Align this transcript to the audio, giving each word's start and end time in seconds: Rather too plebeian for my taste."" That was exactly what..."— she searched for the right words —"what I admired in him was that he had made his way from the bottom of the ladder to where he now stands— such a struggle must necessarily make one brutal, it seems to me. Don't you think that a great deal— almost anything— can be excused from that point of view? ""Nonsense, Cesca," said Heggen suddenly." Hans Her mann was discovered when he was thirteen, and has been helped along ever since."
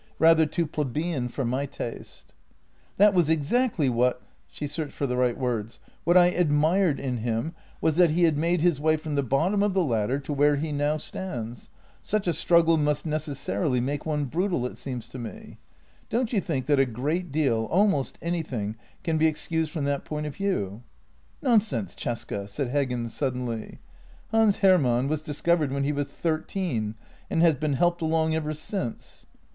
Rather 0.17 0.47
too 0.47 0.65
plebeian 0.65 1.29
for 1.29 1.45
my 1.45 1.67
taste."" 1.67 2.33
That 2.97 3.13
was 3.13 3.29
exactly 3.29 3.87
what..."— 3.87 4.19
she 4.49 4.65
searched 4.65 4.93
for 4.93 5.05
the 5.05 5.15
right 5.15 5.37
words 5.37 5.79
—"what 6.05 6.17
I 6.17 6.29
admired 6.31 6.99
in 6.99 7.17
him 7.17 7.53
was 7.81 7.97
that 7.97 8.09
he 8.09 8.23
had 8.23 8.35
made 8.35 8.61
his 8.61 8.81
way 8.81 8.97
from 8.97 9.13
the 9.13 9.21
bottom 9.21 9.61
of 9.61 9.75
the 9.75 9.83
ladder 9.83 10.17
to 10.17 10.33
where 10.33 10.55
he 10.55 10.71
now 10.71 10.97
stands— 10.97 11.69
such 12.11 12.27
a 12.27 12.33
struggle 12.33 12.77
must 12.77 13.05
necessarily 13.05 13.79
make 13.79 14.03
one 14.03 14.25
brutal, 14.25 14.65
it 14.65 14.79
seems 14.79 15.07
to 15.09 15.19
me. 15.19 15.59
Don't 16.09 16.33
you 16.33 16.41
think 16.41 16.65
that 16.65 16.79
a 16.79 16.87
great 16.87 17.31
deal— 17.31 17.65
almost 17.69 18.17
anything— 18.23 18.77
can 19.03 19.19
be 19.19 19.27
excused 19.27 19.69
from 19.69 19.83
that 19.83 20.03
point 20.03 20.25
of 20.25 20.33
view? 20.35 20.81
""Nonsense, 21.43 21.93
Cesca," 21.93 22.49
said 22.49 22.71
Heggen 22.73 23.07
suddenly." 23.11 23.77
Hans 24.31 24.57
Her 24.57 24.79
mann 24.79 25.07
was 25.07 25.21
discovered 25.21 25.71
when 25.71 25.83
he 25.83 25.91
was 25.91 26.07
thirteen, 26.07 26.95
and 27.29 27.43
has 27.43 27.53
been 27.53 27.73
helped 27.73 28.01
along 28.01 28.33
ever 28.33 28.55
since." 28.55 29.27